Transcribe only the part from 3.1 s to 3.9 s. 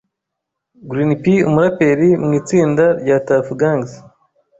Tuuf Gangz